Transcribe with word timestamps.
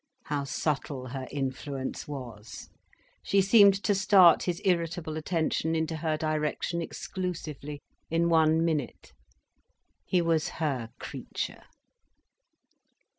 How 0.23 0.45
subtle 0.45 1.09
her 1.09 1.27
influence 1.29 2.07
was, 2.07 2.71
she 3.21 3.39
seemed 3.39 3.75
to 3.83 3.93
start 3.93 4.41
his 4.41 4.59
irritable 4.65 5.15
attention 5.15 5.75
into 5.75 5.97
her 5.97 6.17
direction 6.17 6.81
exclusively, 6.81 7.83
in 8.09 8.27
one 8.27 8.65
minute. 8.65 9.13
He 10.03 10.19
was 10.19 10.49
her 10.57 10.89
creature. 10.97 11.61